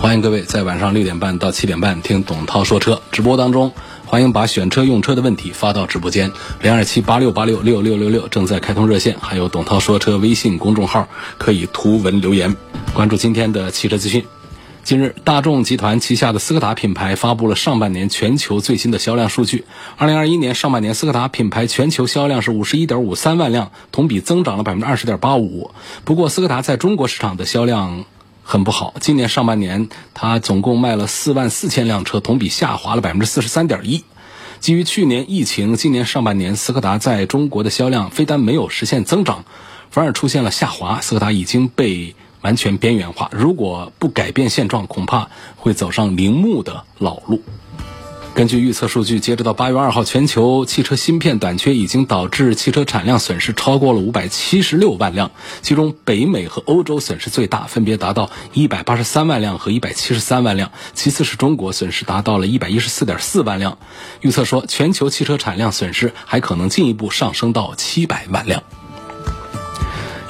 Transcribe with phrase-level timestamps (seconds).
[0.00, 3.70] 欢迎各位在晚上六点半到七点半听董涛说车直播当中，
[4.06, 6.32] 欢迎把选车用车的问题发到直播间
[6.62, 12.56] 零二七八六八六六六六六正在开通热线，还有董涛说车微信公众号可以图文留言。
[12.94, 14.24] 关注今天的汽车资讯。
[14.82, 19.66] 近日，大众集团旗下的斯柯达品牌发布了上半年全球最新的销量数据。
[19.98, 25.72] 二零二一年上半年，斯柯达品牌全球销量是五十一点五三万辆，同比增长了百分之二十点八五。
[26.04, 28.06] 不过，斯柯达在中国市场的销量。
[28.50, 34.02] 很不好，今年上半年它总共卖了四万四千辆车，同比下滑了百分之四十三点一。
[34.58, 39.44] 基于去年疫情，今年上半年斯柯达在中国的销量非但没有实现增长，
[39.92, 41.00] 反而出现了下滑。
[41.00, 47.40] 斯柯达已经被完全边缘化，如果不改变现状，恐怕会走上铃木的老路。
[48.40, 63.76] 根据预测数据，截止到八月二号，全球汽车芯片短缺已经导致汽车产量损失超过了五百七十六万辆，其中北美和欧洲损失最大，分别达到一百八十三万辆和一百七十三万辆，其次是中国，损失达到了一百一十四点四万辆。
[64.22, 68.62] 预测说，全球汽车产量损失还可能进一步上升到七百万辆。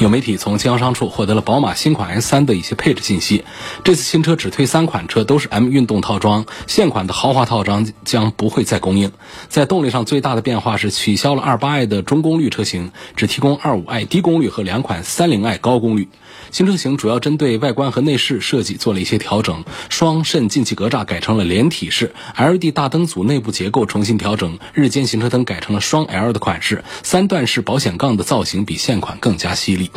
[0.01, 3.45] 有媒体从经销商处获得了宝马新款 S3 的一些配置信息。
[3.85, 9.13] 这次新车只推三款车，都是 M 运动套装，现款的豪华套装将不会再供应。
[9.49, 16.09] 在动力上最大的变化是取消了 28i 的中功率车型，只提供 25i 低功率和两款 30i 高功率。
[16.51, 29.91] 新车型主要针对外观和内饰设计做了一些调整，双肾进气格栅改成了连体式，LED 大灯组内部结构重新调整，日间行车灯改成了双 L 的款式，三段式保险杠的造型比现款更加犀利。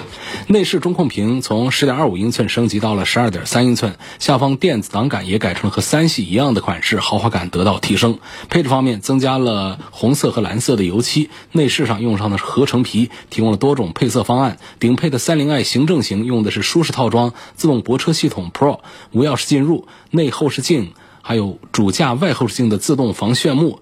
[0.48, 8.20] 内饰中控屏从10.25英寸升级到了12.3英寸，下方电子挡杆也改成了和三系一样的款式，豪华感得到提升。
[8.50, 14.58] 配置方面增加了红色和蓝色的油漆，内饰上用上的合成皮，提供了多种配色方案。
[14.80, 18.80] 顶配的 30i 行政型用的是舒适套装，自动泊车系统 Pro，
[19.12, 23.80] 无钥匙进入，内后视镜，还有主驾外后视镜的自动防眩目。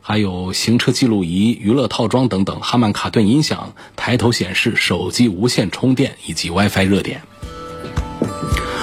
[0.00, 7.22] 还有行车记录仪、娱乐套装等等，哈曼卡顿音响、抬头显示、手机无线充电以及 WiFi 热点。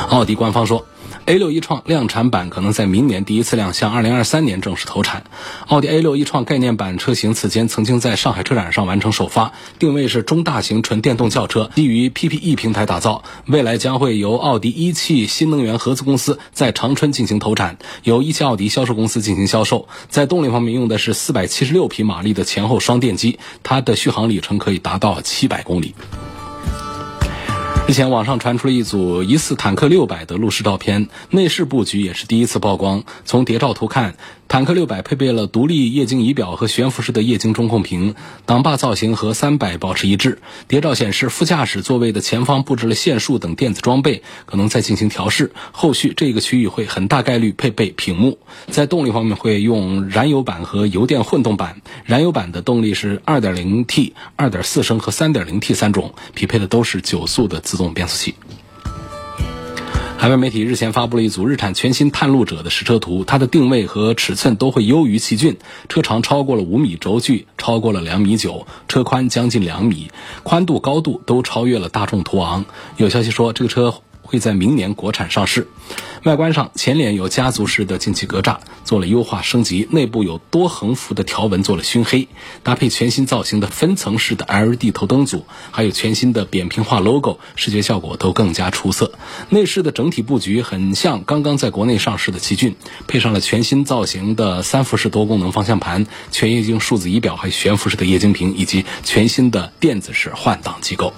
[0.10, 0.86] 奥迪官方说。
[1.28, 5.26] A6 一创量产版可能在明年第一次亮相，2023年正式投产。
[5.68, 13.24] 奥迪 A6 一创概念版车型此前曾经在上海车展上完成首发，定位是中大型纯电动轿车，基于 PPE 平台打造。
[13.46, 19.90] 未来将会由奥迪一汽新能源合资公司在长春进行投产，由一汽奥迪销售公司进行销售。
[20.08, 25.94] 在动力方面用的是476匹马力的前后双电机，它的续航里程可以达到700公里。
[27.88, 33.02] 之前网上传出了一组疑似坦克六百的路试照片，内饰布局也是第一次曝光。
[33.24, 34.18] 从谍照图看，
[34.48, 38.16] 坦克六百配备了独立液晶仪表和悬浮式的液晶中控屏，
[38.46, 40.40] 挡把造型和三百保持一致。
[40.68, 45.52] 谍照显示，副驾驶座位的前方布置了线束等电子装备，可能在进行调试。
[45.72, 48.40] 后续这个区域会很大概率配备屏幕。
[48.72, 57.58] 在动力方面会用燃油版和油电混动版，燃油版的动力是 2.0T、2.4升和 3.0T 三种，匹配的都是九速的。
[57.68, 58.34] 自动变速器。
[60.20, 65.58] 海外媒体日前发布了一组日产全新探路者的实车图，它的定位和尺寸都会优于奇骏，
[65.90, 70.10] 车长超过了五米，轴距超过了两米九，车宽将近两米，
[70.42, 72.66] 宽度高度都超越了大众途昂。
[72.98, 74.02] 有消息说，这个车。
[74.28, 75.68] 会在明年国产上市。
[76.24, 82.28] 外观上，前脸有家族式的进气格栅，做了优化升级；内部有多横幅的条纹，做了熏黑，
[82.64, 89.14] 搭配全新造型的分层式的 LED 头灯组，还有全新的扁平化 logo，视觉效果都更加出色。
[89.50, 92.76] 内饰的整体布局很像刚刚在国内上市的奇骏，
[93.08, 101.14] 配上了全新造型的三辐式多功能方向盘、全液晶数字仪表，还有悬浮式的液晶屏，以及全新的电子式换挡机构。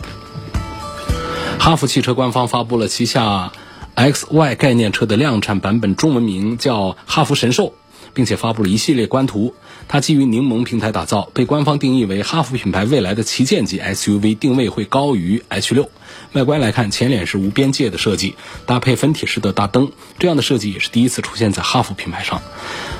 [1.59, 3.51] 哈弗汽车官方发布了旗下
[3.93, 7.73] XY 概念车的量产版本，中文名叫哈弗神兽，
[8.13, 9.53] 并且发布了一系列官图。
[9.89, 15.89] 它基于柠檬平台打造，被官方定义为哈弗品牌未来的旗舰级 SUV，定位会高于 H6。
[16.31, 18.35] 外观来看，前脸是无边界的设计，
[18.65, 22.41] 搭配分体式的大灯，这样的设计也是第一次出现在哈弗品牌上。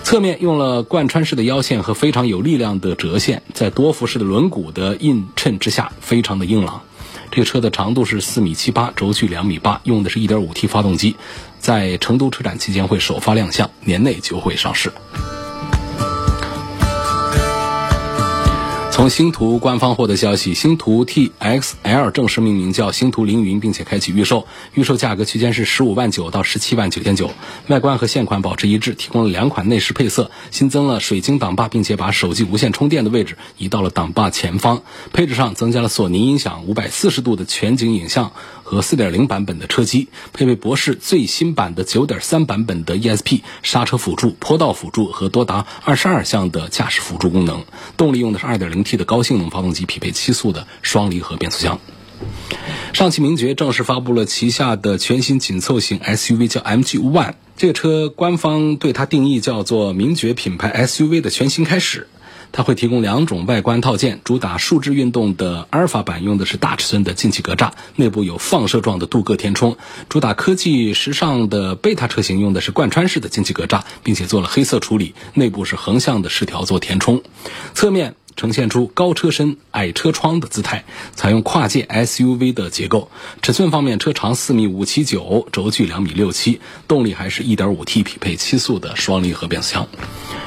[0.03, 6.81] 侧面用了贯穿式的腰线和非常有力量的折线，在多辐式的轮毂的映衬之下，非常的硬朗。
[7.31, 11.15] 这个车的长度是四米七八，轴距两米八，用的是一点五 T 发动机，
[11.59, 14.91] 在成都车展期间会首发亮相，年内就会上市。
[18.99, 27.31] 从星途官方获得消息，星途 TXL 正式命名叫星途凌云，并且开启预售，预售价格区间是十五万九到十七万九千九。
[27.67, 34.81] 外观和现款保持一致，提供了两款内饰配色，新增了水晶挡把，并且把手机无线充电的位置移到了挡把前方。
[35.13, 47.63] 配置上增加了索尼音响五百四十度的全景影像和四点零版本的车机，配备博世最新版的九点三版本的 ESP 刹车辅助、坡道辅助和多达二十二项的驾驶辅助功能。
[47.95, 51.79] 动力用的是二点零 T 的高性能发动机，匹配七速的双离合变速箱。
[52.91, 57.33] 上汽名爵正式发布了旗下的全新紧凑型 SUV，叫 MG One。
[57.55, 62.07] 这个车官方对它定义叫做名爵品牌 SUV 的全新开始。
[62.51, 69.73] 它会提供两种外观套件，主打数字运动的阿尔法版用的是大尺寸的进气格栅，内部有放射状的镀铬填充；
[70.09, 77.21] 主打科技时尚的贝塔车型用的是贯穿式的进气格栅，并且做了黑色处理，内部是横向的饰条做填充。
[77.75, 78.15] 侧面。
[78.39, 83.11] 呈现出高车身、矮车窗的姿态，采用跨界 SUV 的结构。
[83.41, 89.85] 尺寸方面，车长四米五七九，轴距两米六七，动力还是一点五 T 匹配七速的双离合变速箱。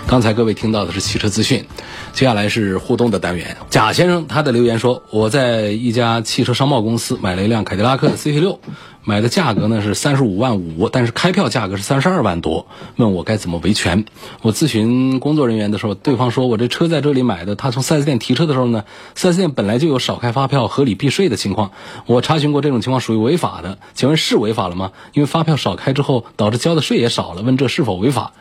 [0.06, 1.66] 刚才各位听到的是汽车资讯，
[2.14, 3.58] 接下来是互动的单元。
[3.68, 8.58] 贾先生他的留言说：“我在一家汽车商贸公司买了一辆凯迪拉克的 CT 六。”
[9.04, 12.66] 买的价格呢是三十五万五，但是开票价格是三十二万多，
[12.96, 14.04] 问我该怎么维权。
[14.42, 18.84] 我咨询工作人员的时候，对方说我这车在这里买的，他从 4S 店提车的时候呢
[19.16, 21.72] ，4S 店本来就有少开发票、合理避税的情况，
[22.06, 23.78] 我查询过这种情况属于违法的。
[23.94, 24.92] 请问是违法了吗？
[25.14, 28.32] 因为发票少开之后，导致交的税也少了，问这是否违法？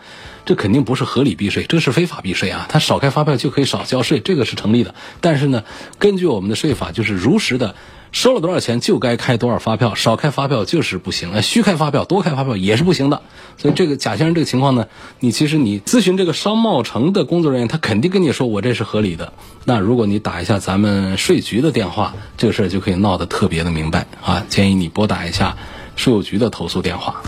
[0.46, 2.66] 这肯定不是合理避税，这是非法避税啊！
[2.70, 4.96] 他少开发票就可以少交税，这个是成立的。
[5.20, 5.64] 但是呢，
[6.00, 7.76] 根据我们的税法，就是如实的。
[8.12, 11.42] 收了多少钱就该开多少发票，少开发票就是不行。
[11.42, 13.22] 虚开发票、多开发票也是不行的。
[13.58, 14.88] 所以这个贾先生这个情况呢，
[15.22, 19.32] 你其实你咨询这个商贸城的工作人员，他肯定跟你说我这是合理的。
[19.64, 24.46] 那如果你打一下咱们税局的电话，这个事儿就可以闹得特别的明白啊。
[24.50, 25.56] 建议你拨打一下
[25.96, 27.22] 税务局的投诉电话。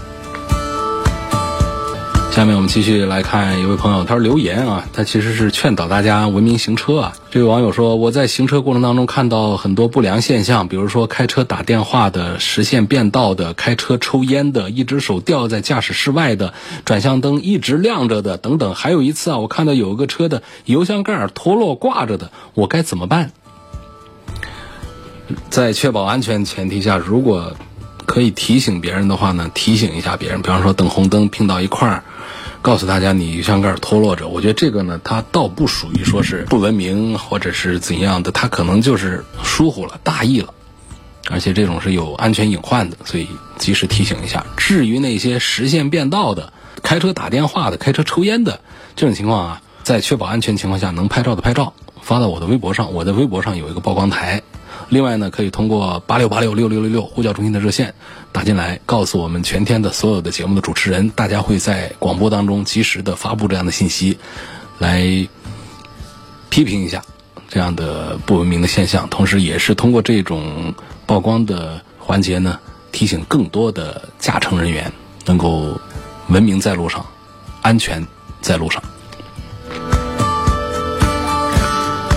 [2.33, 7.13] 下面我们继续来看一位朋友，他说留言啊，他其实是劝导大家文明行车啊。
[7.29, 18.73] 这位网友说，我在行车过程当中看到很多不良现象，比如说开车打电话的、实线变道的、开车抽烟的、一只手吊在驾驶室外的、转向灯一直亮着的等等。
[18.73, 23.31] 还有一次啊，我看到有一个车的油箱盖脱落挂着的，我该怎么办？
[25.51, 27.55] 在确保安全前提下，如果
[28.05, 32.03] 可以提醒别人的话呢，提醒一下别人，比方说等红灯拼到一块儿。
[32.61, 40.53] 告诉大家，你油箱盖脱落着，我觉得这个呢，它倒不属于说是 不文明或者是怎样的，它可能就是疏忽了、大意了，
[41.29, 43.27] 而且这种是有安全隐患的，所以
[43.57, 44.45] 及时提醒一下。
[44.55, 48.61] 至于那些实线变道的、开车打电话的、开车抽烟的
[48.95, 54.41] 这种情况啊，在确保安全情况下，能拍照的拍照，发到我的微博上，我的微博上有一个曝光台。
[54.93, 57.95] 另外呢，可以通过八六八六六六六六呼叫中心的热线
[58.31, 64.19] 打进来，告诉我们全天的所有的节目的主持人，大家会在广播当中及时的发布这样的信息，
[64.77, 65.27] 来
[66.51, 67.01] 批评一下
[67.49, 70.75] 这样的不文明的现象，同时也是通过这种
[71.07, 72.59] 曝光的环节呢，
[72.91, 74.93] 提醒更多的驾乘人员
[75.25, 75.81] 能够
[76.27, 77.03] 文明在路上，
[77.63, 78.05] 安全
[78.41, 78.83] 在路上。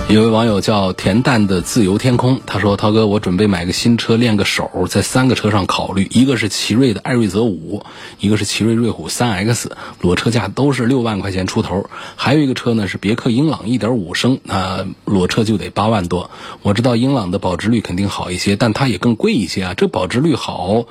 [0.09, 7.83] 有位网友叫恬淡的自由天空，他说：“涛哥，我准备买个新车练个手，在三个车上考虑，一个是奇瑞的艾瑞泽五，
[8.17, 16.31] 一个是奇瑞瑞虎三 X，裸车价都是六万块钱出头，还有一个车呢是别克英朗一点五升，啊，裸车就得八万多。
[16.61, 20.85] 我知道英朗的保值率肯定好一些，但它也更贵一些啊，这保值率好。”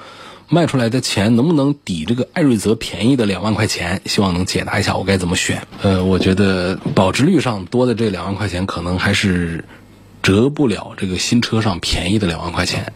[0.49, 4.01] 卖出来的钱能不能抵这个艾瑞泽便宜的两万块钱？
[4.07, 5.67] 希望能解答一下我该怎么选。
[5.83, 9.65] 呃，我觉得保值率上多的这两万块钱，可能还是
[10.23, 12.93] 折不了这个新车上便宜的两万块钱。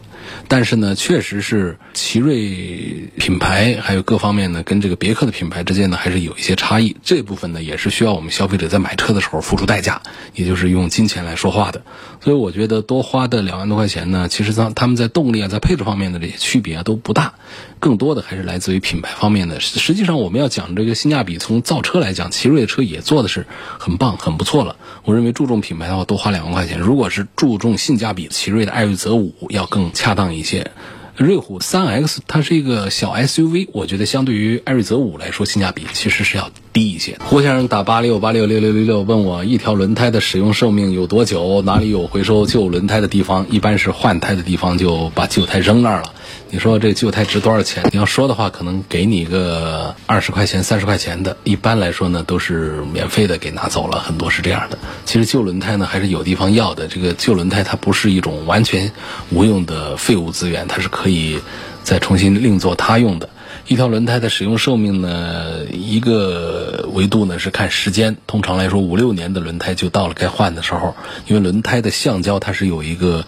[0.49, 6.97] 但是呢，确实是奇瑞品牌还有各方面呢，跟这个别克的品牌之间呢，还是有一些差异。
[7.03, 10.03] 这部分呢，也是需要我们消费者在买车的时候付出代价，
[10.35, 11.83] 也就是用金钱来说话的。
[12.21, 17.35] 所以我觉得多花的两万多块钱呢，其实它他们在动力啊，在配置方面的这些区别啊都不大，
[17.79, 19.61] 更多的还是来自于品牌方面的。
[19.61, 23.47] 实际上我们要讲这个性价比，从造车来讲，奇瑞的车也做的是
[23.79, 24.77] 很棒、很不错了。
[25.05, 30.71] 我认为注重品牌的话，多花两万块钱；如果是注重性价比，奇瑞的艾瑞泽五要更恰当一些。
[31.17, 36.51] 瑞虎三 X 它是一个小 SUV，我觉得相对于艾瑞泽五来说，性价比其实是要。
[36.81, 37.19] 低一些。
[37.21, 41.61] 胡先生打八六八六六六六六问我，一条轮胎的使用寿命有多久？
[41.63, 43.47] 哪里有回收旧轮胎的地方？
[43.51, 46.15] 一般是换胎的地方就把旧胎扔那儿了。
[46.49, 47.85] 你说这旧胎值多少钱？
[47.93, 51.37] 你要说的话，可能给你个二十块钱、三十块钱的。
[51.45, 54.79] 一般来说呢，都是免费的给拿走了，很多是这样的。
[55.05, 56.89] 其实旧轮胎呢，还是有地方要的。
[56.89, 58.91] 这个旧轮胎它不是一种完全
[59.31, 61.39] 无用的废物资源，它是可以
[61.85, 63.29] 再重新另作他用的。
[63.67, 68.17] 一条轮胎的使用寿命呢，一个维度呢是看时间。
[68.27, 70.95] 通常来说，五六年的轮胎就到了该换的时候，
[71.27, 73.25] 因为轮胎的橡胶它是有一个。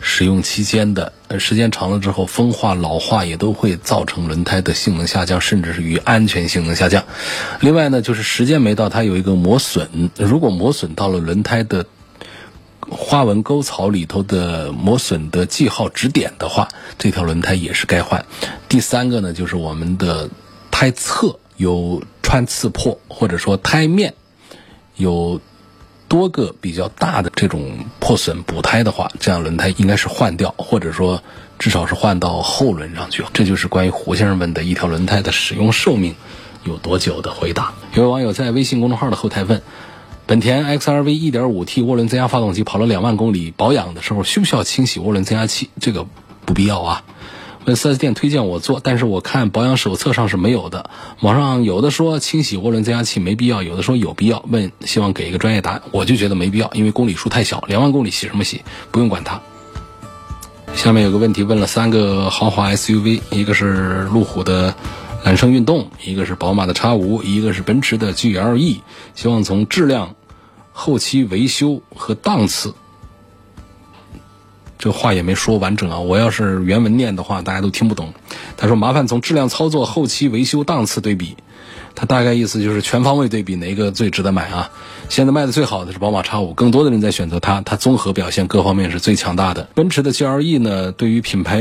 [0.00, 7.02] 使用期间的，时间长了之后，风化、老化也都会造成轮胎的性能下降，甚至是与安全性能下降。
[7.58, 10.08] 另外呢，就是时间没到，它有一个磨损。
[10.16, 11.84] 如果磨损到了轮胎的
[12.90, 16.68] 花纹沟槽里头的磨损的记号指点的话，
[16.98, 18.24] 这条轮胎也是该换。
[18.68, 20.30] 第三个呢，就是我们的
[20.70, 24.14] 胎侧有穿刺破，或者说胎面
[24.96, 25.40] 有。
[26.08, 31.22] 多个比较大的这种破损补胎的话，这样轮胎应该是换掉，或者说
[31.58, 33.22] 至少是换到后轮上去。
[33.34, 36.14] 这就是关于胡先生问的一条轮胎的使用寿命
[36.64, 37.74] 有多久的回答。
[37.92, 39.60] 有位网友在微信公众号的后台问：
[40.28, 45.70] 本田 XRV 1.5T 涡轮增压发动机跑了两万公里，保养的时候需不需要清洗涡轮增压器？
[45.80, 46.06] 这个
[46.44, 47.02] 不必要啊。
[47.64, 50.90] 问 4S 店推荐我做，但是我看保养手册上是没有的。
[51.20, 54.44] 网上有的说清洗涡轮增压器没必要，有的说有必要。
[54.50, 58.60] 问希望给一个专业答案，我就觉得没必要，因为公里数太小，两万公里洗什么洗？
[58.90, 59.40] 不用管它。
[60.74, 64.74] 下面有个问题问了三个豪华 SUV，一个是路虎的
[65.24, 68.80] 揽胜运动，一个是宝马的 X 五，一个是奔驰的 GLE，
[69.14, 70.14] 希望从质量、
[70.80, 72.72] 后期维修和档次。
[74.78, 75.98] 这话也没说完整啊！
[75.98, 78.14] 我要是原文念的话，大家都听不懂。
[78.56, 81.36] 他说：“麻烦从质量、操作、后期维修、档次对比。”
[81.96, 84.70] 他大概意思就是全方位对比哪个最值得买啊？
[85.08, 89.68] 现在卖的最好的是宝马 X 五，更多的人在选择它，它综合表现各方面是最强大的。
[89.74, 91.60] 奔驰的 GLE 呢，对于品牌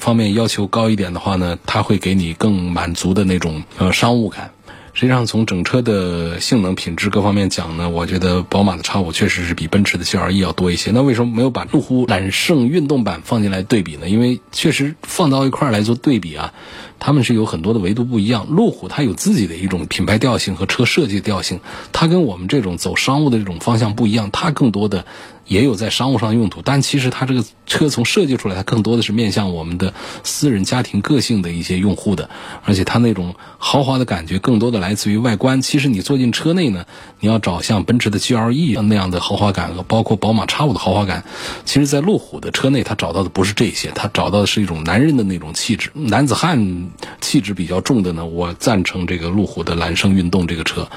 [0.00, 4.50] 方面要求高一点的话呢，它会给你更满足的那种呃商务感。
[4.98, 10.90] 实际上，从整车的性能品质各方面讲呢，我觉得宝马的 X 五确实是比奔驰的 GLE 要多一些。
[10.90, 14.08] 那为什么没有把路虎揽胜运动版放进来对比呢？
[14.08, 16.52] 因为确实放到一块儿来做对比啊，
[16.98, 18.48] 他们是有很多的维度不一样。
[18.48, 21.60] 路虎它有自己的一种品牌调性和车设计调性，
[21.92, 25.04] 它跟我们这种走商务的这种方向不一样，它更多的。
[25.48, 32.28] 也有在商务上用途，但其实它这个车从设计出来，它更多的是面向我们的私人家庭个性的一些用户的，
[32.64, 35.60] 而且它那种豪华的感觉更多的来自于外观。
[35.62, 36.84] 其实你坐进车内呢，
[37.18, 41.24] 你要找像奔驰的 GLE 那样的豪华感，和包括宝马 X 五的豪华感，
[41.64, 46.90] 其实在路虎的车内，它找到的不是这些，它找到的是一种男人的那种气质，男子汉
[47.22, 48.26] 气质比较重的呢。
[48.26, 50.88] 我赞成这个路虎的揽胜运动这个车。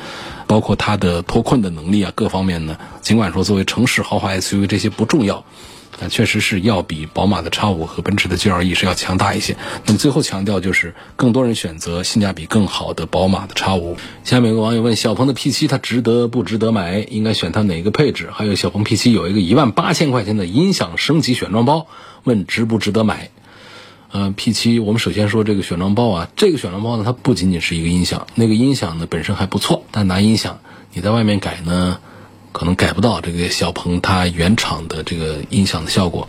[0.52, 5.46] 包括它的脱困的能力啊，各方面呢，尽管说作为城市豪华 SUV 这些不重要，
[5.98, 9.56] 但确实是要比宝马的 X 五和奔驰的 GLE 是要强大一些。
[9.86, 13.96] 那么最后强调就是，更多人选择性价比更好的宝马的 X 五。
[14.26, 17.00] 下面有个网友问：小鹏的 P7 它值得不值得买？
[17.00, 18.28] 应该选它哪个配置？
[18.34, 21.88] 还有小鹏 P7 有一个一万八千块钱的音响升级选装包，
[22.26, 23.32] 问值不值得买？
[24.12, 30.60] 呃，P 七，我们首先说这个选装包啊，这个选装包呢，它不仅仅是一个音响，那个音响呢本身还不错，但拿音响
[30.94, 32.00] 你在外面改呢，
[32.52, 36.28] 可能改不到这个小鹏它原厂的这个音响的效果。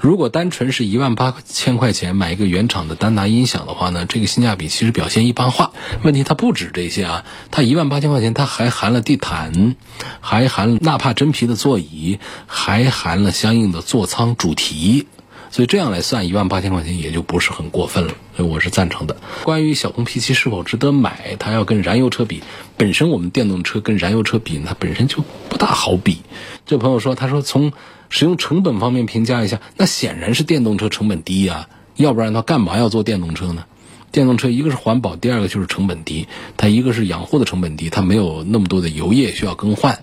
[0.00, 5.72] 如果单纯是一万八千块钱买一个原厂的丹拿音响的话呢，这个性价比其实表现一般化。
[6.02, 9.76] 问题它不止这些啊，它一万八千块钱，它还含了地毯，
[10.20, 15.08] 还含纳帕真皮的座椅，还含了相应的座舱主题。
[15.50, 19.16] 所以这样来算，一万八千块钱也就不是很过分了，所以我是赞成的。
[19.44, 22.42] 关于小鹏 P7 是否值得买，它要跟燃油车比，
[22.76, 26.18] 本身我们电动车跟燃油车比，它本身就不大好比。
[26.66, 27.72] 这朋友说，他说从
[28.10, 33.64] 使用成本方面评价一下，那显然是电动车成本低呀，要不然他干嘛要做电动车呢？
[34.10, 36.26] 电动车一个是环保，第二个就是成本低。
[36.56, 39.94] 它一个是养护的成本低，它没有那么多的油液需要更换；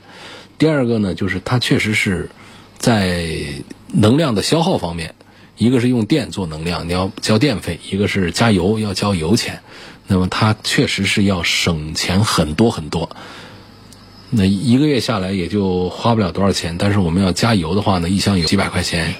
[0.57, 2.29] 第二个呢，就是它确实是
[2.77, 3.25] 在
[3.87, 5.15] 能量的消耗方面。
[5.57, 9.61] 一个是用电做能量，你要交电费；一个是加油要交油钱，
[10.07, 13.09] 那么它确实是要省钱很多很多。
[14.31, 19.15] 那一个月下来也就花不了多少钱，但是我们要加油的话呢，一箱油几百块钱，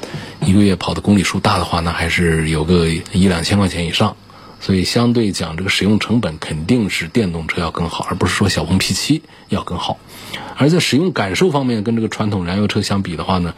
[0.46, 4.18] 一个月跑的公里数大的话，那还是有个一两千块钱以上。
[4.60, 10.00] 所以相对讲，这个使用成本肯定是电动车要更好，而不是说小鹏 P7 要更好。
[10.58, 13.54] 而在使用感受方面，跟这个传统燃油车相比的话呢？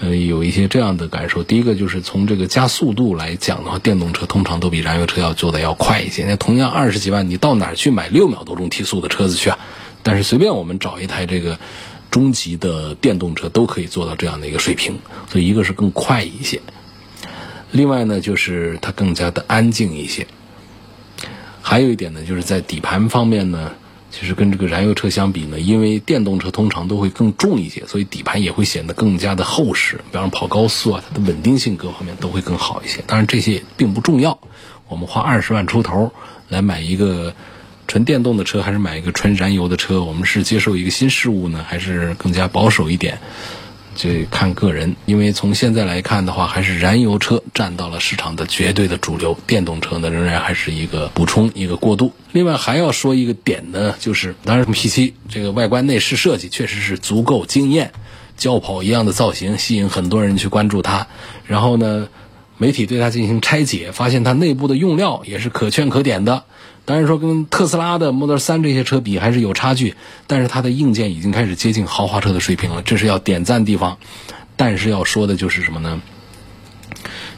[0.00, 1.42] 呃，有一些这样的感受。
[1.42, 6.24] 第一个就是从这个加速度来讲的话，电动车通常都比燃油车要做的要快一些。
[6.24, 9.58] 那同样二十几万，你到哪儿去买六秒多钟提速的车子去啊？
[10.04, 11.58] 但是随便我们找一台这个
[12.10, 14.96] 中级的电动车都可以做到这样的一个水平。
[15.28, 16.60] 所以一个是更快一些，
[17.72, 20.26] 另外呢就是它更加的安静一些。
[21.60, 23.72] 还有一点呢，就是在底盘方面呢。
[24.10, 29.96] 其实跟这个燃油车相比呢，因为电动车通常都会更重一些，所以底盘也会显得更加的厚实。
[30.10, 33.02] 比方跑高速啊，它的稳定性各方面都会更好一些。
[33.06, 34.38] 当然这些并不重要，
[34.88, 36.12] 我们花二十万出头
[36.48, 37.34] 来买一个
[37.86, 43.18] 纯电动的车，还是买一个纯燃油的车，我们是接受一个新事物呢，还是更加保守一点？
[44.00, 52.12] 这看个人，因为从现在来看的话，还是燃油车占到了市场的绝对的主流，电动车呢仍然还是一个补充、一个过渡。
[52.30, 57.92] 另外还要说一个点呢，就是当然 P7 这个外观内饰设计确实是足够惊艳，
[58.36, 61.08] 轿跑一样的造型吸引很多人去关注它。
[61.44, 62.06] 然后呢，
[62.58, 66.44] 媒体对它进行拆解，发现它内部的用料也是可圈可点的。
[66.84, 69.94] 当然说跟特斯拉的 Model 3这些车比还是有差距，
[70.26, 73.98] 但是它的硬件已经开始接近豪华车的水平了，这是要点赞地方。
[74.56, 76.00] 但是要说的就是什么呢？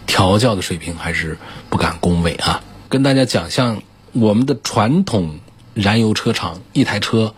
[0.07, 1.37] 调教的水平还是
[1.69, 2.63] 不敢恭维啊。
[2.89, 5.39] 跟大家讲，像我们的传统
[5.75, 7.35] 燃油车厂，一台车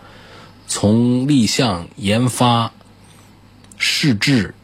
[0.68, 2.72] 从立项、研发、
[3.76, 4.54] 试制，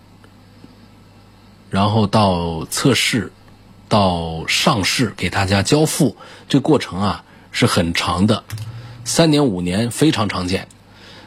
[1.70, 3.32] 然后到测试，
[3.88, 6.16] 到上市给大家交付，
[6.48, 7.24] 这过程啊。
[7.50, 8.44] 是很长的，
[9.04, 10.68] 三年五年非常常见，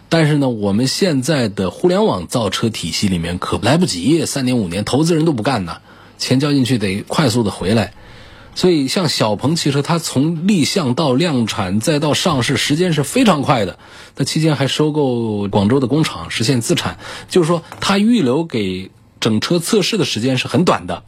[0.07, 5.79] 但是呢，我们现在的互联网造车体系里面可来不及，三年五年投资人都不干呢，
[6.19, 7.93] 钱交进去得快速的回来，
[8.55, 13.77] 所以像小鹏汽车，它从立项到量产再到上市，时间是非常快的，
[14.15, 21.03] 它期间还收购广州的工厂，实现自产，就是说它预留给整车测试的时间是很短的，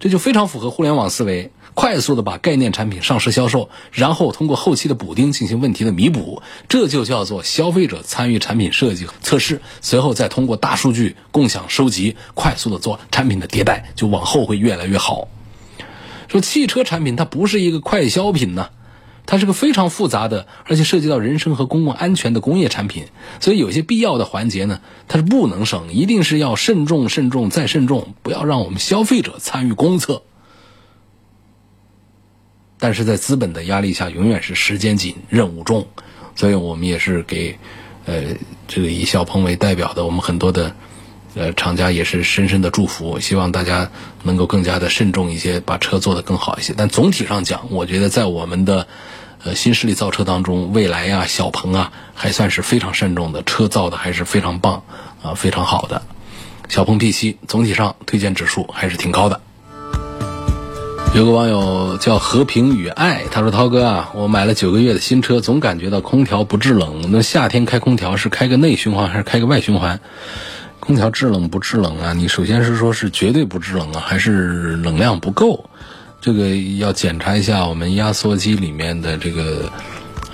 [0.00, 1.50] 这就非常符合互联网思维。
[1.74, 15.26] 快速的把概念产品上市销售，然后通过后期的补丁进行问题的弥补，这就叫做消费者参与产品设计测试，随后再通过大数据共享收集，快速的做产品的迭代，就往后会越来越好。
[16.28, 18.70] 说汽车产品它不是一个快消品呢，
[19.26, 23.06] 它是个非常复杂的，而且涉及到人身和公共安全的工业产品，
[23.40, 30.22] 所以有些必要的环节呢，它是不能省，一定是要慎重、慎重再慎重，不要让我们消费者参与公测。
[32.78, 35.86] 但是在资本的压力下，永远是时间紧、任务重，
[36.34, 37.58] 所以我们也是给，
[38.04, 38.36] 呃，
[38.68, 40.76] 这个以小鹏为代表的我们很多的，
[41.34, 43.90] 呃，厂家也是深深的祝福，希望大家
[44.22, 46.74] 能够更加的慎重一些，把车做得更好一些。
[46.76, 48.86] 但总体上讲，我觉得在我们的，
[49.44, 54.84] 呃，新势力造车当中，蔚来呀、小鹏啊，还算是非常慎重的，车造的还是非常棒，
[55.22, 56.02] 啊，非常好的。
[56.68, 59.40] 小鹏 P7 总体上推荐指数还是挺高的。
[61.14, 67.08] 有个网友叫和平与爱，他说：“涛哥啊，我买了九个月的新车，总感觉到空调不制冷。
[67.12, 70.00] 那夏天开空调是开个内循环还是开个外循环？
[70.84, 72.12] 空调制冷不制冷啊？
[72.12, 75.70] 你首先是说是绝对不制冷啊，还是冷量不够？
[76.20, 79.72] 这个要检查一下我们压缩机里面的这个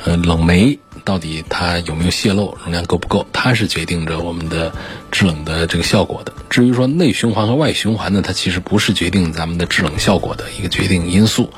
[0.04, 3.26] 呃冷媒。”到底它有没有泄漏，容量够不够？
[3.32, 4.70] 它是决定着我们的
[5.10, 6.32] 制冷的这个效果的。
[6.50, 11.50] 至于说内循环和外循环呢，它其实不是决定咱们的制冷效果的一个决定因素。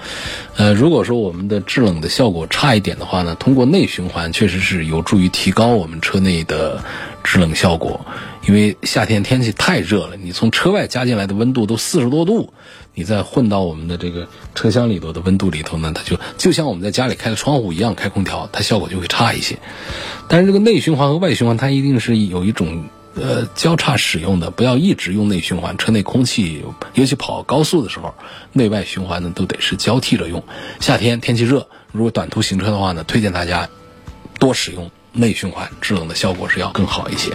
[0.56, 6.84] 呃，如果说我们的制冷的效果差一点的话呢，通过内循环确实是有助于提高我们车内的
[7.22, 8.04] 制冷效果。
[8.46, 12.52] 因为夏天天气太热了，你从车外加进来的温度都四十多度。
[12.94, 19.58] 你再混到我们的这个车厢里头的温度里头呢，它就就像我们在家里开的窗户一样，开空调，它效果就会差一些。
[20.28, 25.78] 但是这个内循环和外循环，它一定是有一种呃交叉使用的，不要一直用内循环。
[25.78, 26.62] 车内空气，
[26.94, 28.14] 尤其跑高速的时候，
[28.52, 30.42] 内外循环呢都得是交替着用。
[30.80, 33.70] 夏天天气热，如果短途行车的话呢，推荐大家
[34.38, 37.30] 多使用内循环，制冷的效果是要更好一些。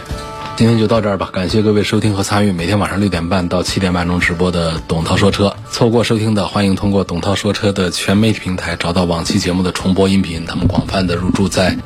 [0.56, 5.56] 今天就到这儿吧，感谢各位收听和参与每天晚上六点半到七点半钟直播的董涛说车。
[5.72, 10.48] 错过收听的，欢迎通过董涛说车的全媒体平台找到往期节目的重播音频。
[10.48, 11.78] 他们广泛的入驻在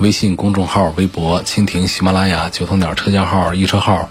[0.00, 4.08] 微信公众号、微博、蜻蜓、喜马拉雅、九头鸟车架号、一车号、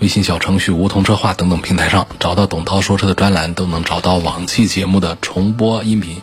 [0.00, 6.20] 微信小程序梧桐车话等等平台上，找到董涛说车的专栏，都能找到往期节目的重播音频。